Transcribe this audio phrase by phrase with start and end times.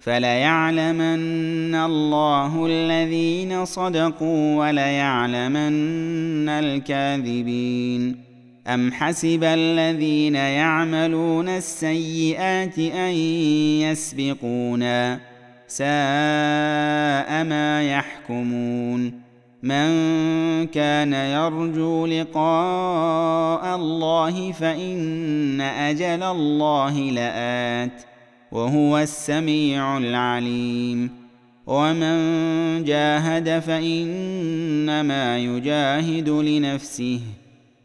[0.00, 8.16] فليعلمن الله الذين صدقوا وليعلمن الكاذبين.
[8.66, 13.12] أم حسب الذين يعملون السيئات أن
[13.82, 15.20] يسبقونا
[15.68, 19.28] ساء ما يحكمون.
[19.62, 19.88] من
[20.66, 28.02] كان يرجو لقاء الله فإن أجل الله لآت.
[28.52, 31.10] وهو السميع العليم.
[31.66, 32.18] ومن
[32.84, 37.20] جاهد فإنما يجاهد لنفسه.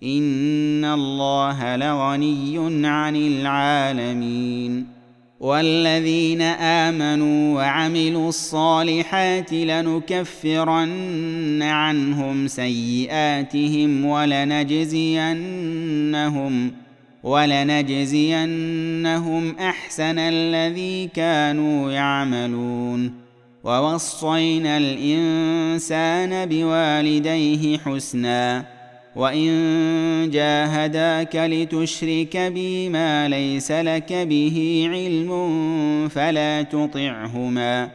[0.04, 5.04] إن الله لغني عن العالمين.
[5.40, 16.72] والذين آمنوا وعملوا الصالحات لنكفرن عنهم سيئاتهم ولنجزينهم
[17.24, 23.14] ولنجزينهم أحسن الذي كانوا يعملون.
[23.64, 28.66] ووصينا الإنسان بوالديه حسنا.
[29.16, 35.30] وإن جاهداك لتشرك بي ما ليس لك به علم
[36.10, 37.90] فلا تطعهما.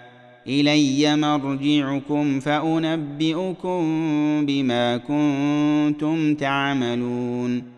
[0.47, 3.81] إلي مرجعكم فأنبئكم
[4.47, 7.78] بما كنتم تعملون.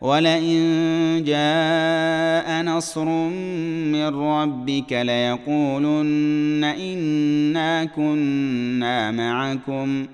[0.00, 10.06] ولئن جاء نصر من ربك ليقولن إنا كنا معكم.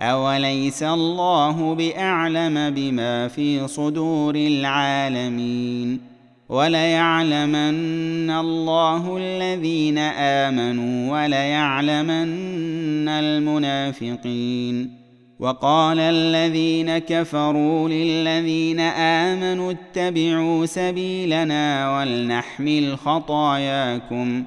[0.00, 6.00] أوليس الله بأعلم بما في صدور العالمين؟
[6.48, 14.99] وليعلمن الله الذين آمنوا وليعلمن المنافقين.
[15.40, 24.44] وقال الذين كفروا للذين آمنوا اتبعوا سبيلنا ولنحمل خطاياكم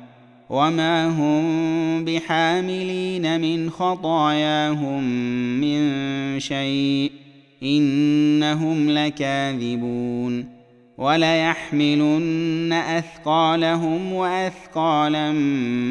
[0.50, 5.04] وما هم بحاملين من خطاياهم
[5.62, 7.12] من شيء
[7.64, 10.46] إنهم لكاذبون
[10.98, 15.32] وليحملن أثقالهم وأثقالا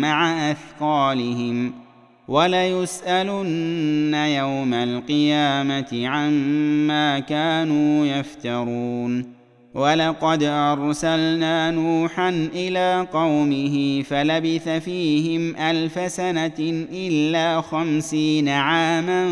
[0.01, 1.82] مع أثقالهم
[2.29, 9.43] وليسألن يوم القيامة عما كانوا يفترون.
[9.75, 19.27] ولقد أرسلنا نوحا إلى قومه فلبث فيهم ألف سنة إلا خمسين عاما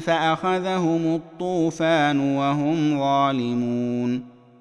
[0.00, 4.35] فأخذهم الطوفان وهم ظالمون.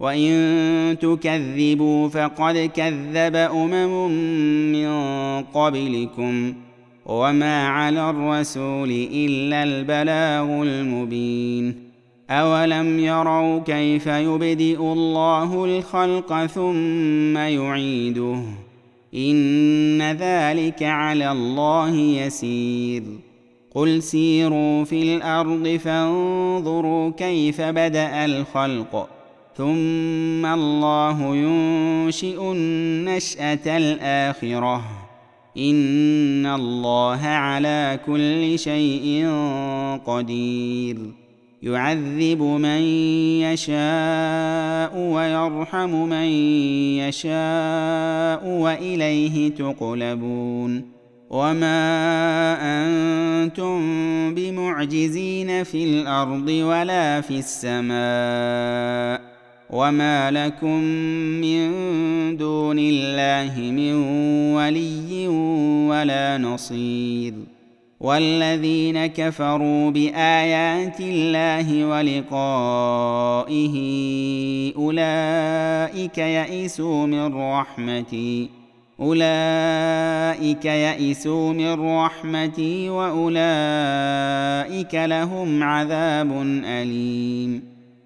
[0.00, 4.10] وإن تكذبوا فقد كذب أمم
[4.72, 4.88] من
[5.42, 6.54] قبلكم
[7.06, 11.86] وما على الرسول إلا البلاغ المبين
[12.30, 18.42] أولم يروا كيف يبدئ الله الخلق ثم يعيده
[19.14, 23.02] إن ذلك على الله يسير
[23.74, 29.15] قل سيروا في الأرض فانظروا كيف بدأ الخلق
[29.56, 34.82] ثم الله ينشئ النشأة الآخرة.
[35.58, 39.30] إن الله على كل شيء
[40.06, 40.96] قدير.
[41.62, 42.80] يعذب من
[43.40, 46.28] يشاء ويرحم من
[46.98, 50.96] يشاء وإليه تقلبون.
[51.30, 51.76] وما
[52.62, 53.78] أنتم
[54.34, 59.25] بمعجزين في الأرض ولا في السماء.
[59.70, 60.80] وما لكم
[61.40, 61.66] من
[62.36, 63.92] دون الله من
[64.54, 65.28] ولي
[65.88, 67.34] ولا نصير
[68.00, 73.76] والذين كفروا بايات الله ولقائه
[74.76, 78.50] اولئك يئسوا من رحمتي
[79.00, 83.24] اولئك يئسوا من رحمتي واولئك
[84.94, 86.32] لهم عذاب
[86.64, 87.75] اليم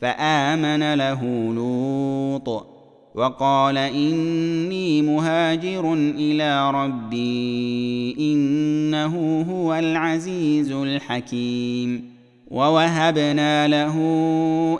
[0.00, 2.66] فآمن له لوط
[3.14, 12.18] وقال إني مهاجر إلى ربي إنه هو العزيز الحكيم
[12.50, 13.96] ووهبنا له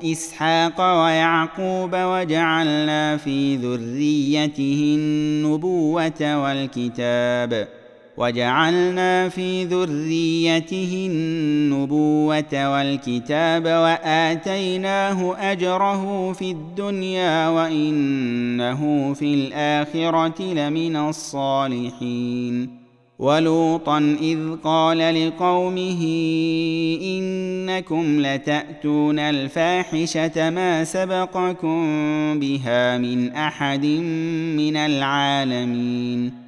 [0.04, 7.68] إسحاق ويعقوب وجعلنا في ذريته النبوة والكتاب
[8.18, 22.78] وجعلنا في ذريته النبوة والكتاب وآتيناه أجره في الدنيا وإنه في الآخرة لمن الصالحين.
[23.18, 26.02] ولوطا إذ قال لقومه
[27.02, 31.80] إنكم لتأتون الفاحشة ما سبقكم
[32.40, 33.86] بها من أحد
[34.56, 36.47] من العالمين.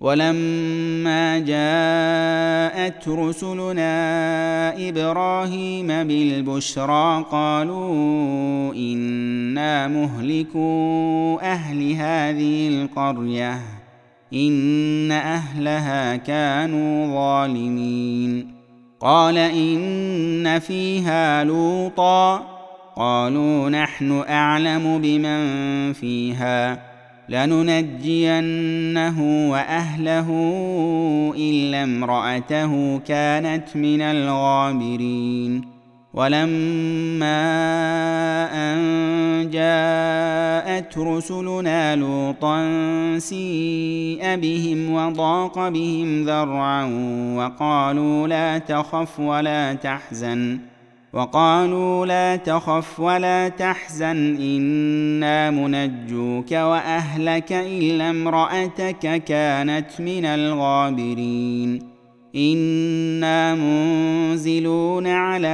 [0.00, 13.60] ولما جاءت رسلنا إبراهيم بالبشرى قالوا إنا مهلكو أهل هذه القرية
[14.34, 18.54] إن أهلها كانوا ظالمين.
[19.00, 22.46] قال إن فيها لوطا
[22.96, 26.89] قالوا نحن أعلم بمن فيها.
[27.30, 29.18] لننجينه
[29.50, 30.28] وأهله
[31.36, 35.80] إلا امرأته كانت من الغابرين.
[36.14, 37.42] ولما
[38.54, 38.80] أن
[39.50, 42.68] جاءت رسلنا لوطا
[43.18, 46.84] سيء بهم وضاق بهم ذرعا
[47.36, 50.69] وقالوا لا تخف ولا تحزن.
[51.12, 61.82] وقالوا لا تخف ولا تحزن إنا منجوك وأهلك إلا امرأتك كانت من الغابرين.
[62.36, 65.48] إنا منزلون على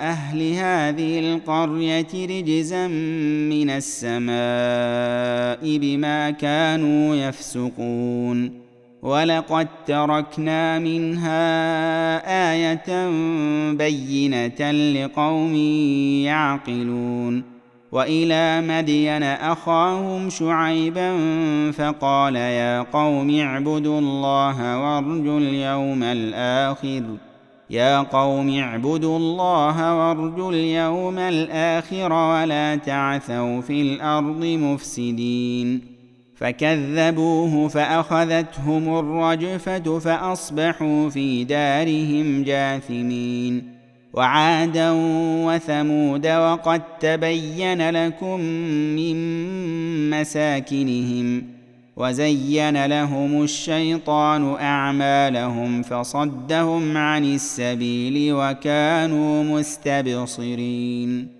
[0.00, 2.86] أهل هذه القرية رجزا
[3.48, 4.28] من السماء
[5.78, 8.69] بما كانوا يفسقون.
[9.02, 11.40] ولقد تركنا منها
[12.52, 12.80] إيه
[13.72, 15.54] بينه لقوم
[16.24, 17.60] يعقلون
[17.92, 21.10] والى مدين اخاهم شعيبا
[21.70, 27.02] فقال يا قوم اعبدوا الله وارجوا اليوم الآخر
[27.70, 35.89] يا قوم اعبدوا الله وارجوا اليوم الآخر ولا تعثوا في الأرض مفسدين
[36.40, 43.80] فكذبوه فأخذتهم الرجفة فأصبحوا في دارهم جاثمين.
[44.12, 44.90] وعادا
[45.46, 48.40] وثمود وقد تبين لكم
[48.96, 49.16] من
[50.10, 51.42] مساكنهم
[51.96, 61.39] وزين لهم الشيطان أعمالهم فصدهم عن السبيل وكانوا مستبصرين.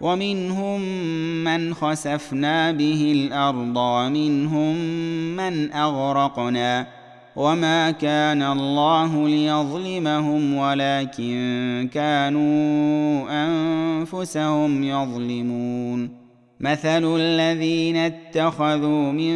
[0.00, 0.80] ومنهم
[1.44, 4.76] من خسفنا به الأرض ومنهم
[5.36, 6.86] من أغرقنا
[7.36, 16.20] وما كان الله ليظلمهم ولكن كانوا أنفسهم يظلمون.
[16.60, 19.34] مثل الذين اتخذوا من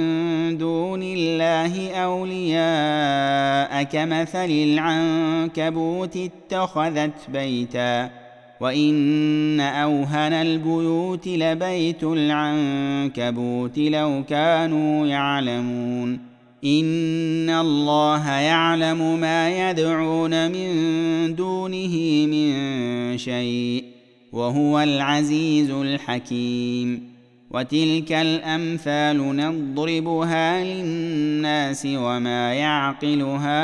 [0.58, 8.23] دون الله أولياء كمثل العنكبوت اتخذت بيتا
[8.60, 16.34] وان اوهن البيوت لبيت العنكبوت لو كانوا يعلمون
[16.64, 23.84] ان الله يعلم ما يدعون من دونه من شيء
[24.32, 27.14] وهو العزيز الحكيم
[27.50, 33.54] وتلك الامثال نضربها للناس وما يعقلها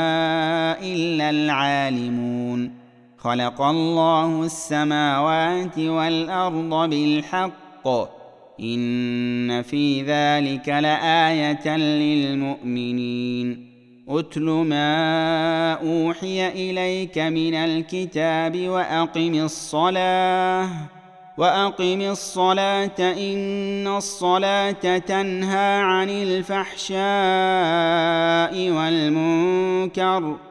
[0.93, 2.80] الا العالمون
[3.23, 7.87] خلق الله السماوات والأرض بالحق.
[8.59, 13.71] إن في ذلك لآية للمؤمنين.
[14.09, 20.69] اتل ما أوحي إليك من الكتاب وأقم الصلاة.
[21.37, 26.99] وأقم الصلاة إن الصلاة تنهى عن الفحشاء
[28.69, 30.50] والمنكر.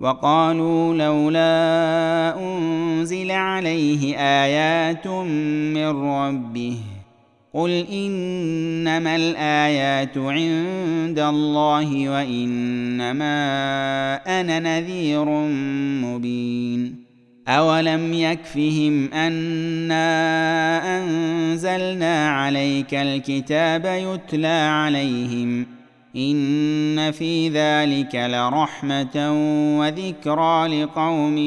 [0.00, 6.76] وقالوا لولا أنزل عليه آيات من ربه
[7.54, 13.36] قل إنما الآيات عند الله وإنما
[14.40, 15.24] أنا نذير
[16.04, 17.06] مبين
[17.48, 19.98] أولم يكفهم أنا
[20.98, 25.75] أنزلنا عليك الكتاب يتلى عليهم
[26.16, 29.32] ان في ذلك لرحمه
[29.78, 31.38] وذكرى لقوم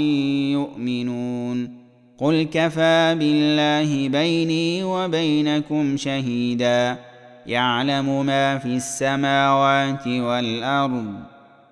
[0.52, 1.80] يؤمنون
[2.18, 6.98] قل كفى بالله بيني وبينكم شهيدا
[7.46, 11.14] يعلم ما في السماوات والارض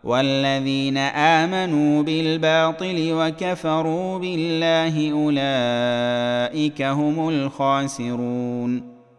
[0.03, 8.96] والذين امنوا بالباطل وكفروا بالله اولئك هم الخاسرون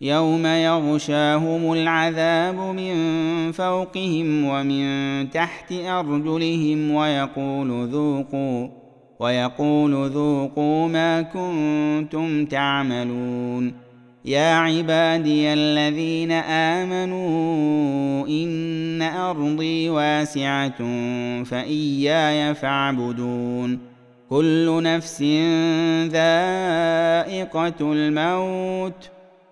[0.00, 2.96] يوم يغشاهم العذاب من
[3.52, 8.68] فوقهم ومن تحت ارجلهم ويقول ذوقوا
[9.20, 13.72] ويقول ذوقوا ما كنتم تعملون.
[14.24, 20.78] يا عبادي الذين امنوا ان ارضي واسعه
[21.44, 23.78] فاياي فاعبدون.
[24.30, 25.22] كل نفس
[26.12, 29.15] ذائقه الموت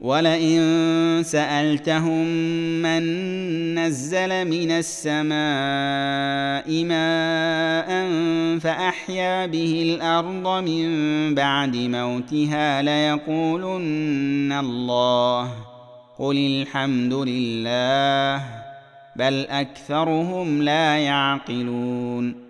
[0.00, 2.26] ولئن سألتهم
[2.82, 3.04] من
[3.74, 5.34] نزل من السماء
[6.84, 8.08] ماء
[8.58, 15.52] فأحيا به الأرض من بعد موتها ليقولن الله
[16.18, 18.44] قل الحمد لله
[19.16, 22.49] بل أكثرهم لا يعقلون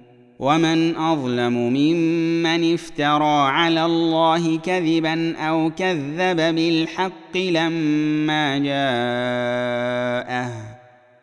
[0.41, 10.51] ومن أظلم ممن افترى على الله كذبا أو كذب بالحق لما جاءه.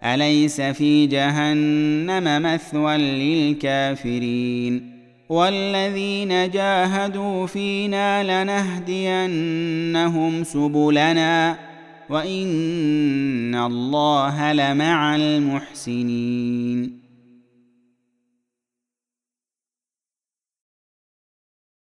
[0.04, 11.58] أليس في جهنم مثوى للكافرين؟ والذين جاهدوا فينا لنهدينهم سبلنا
[12.10, 17.07] وإن الله لمع المحسنين.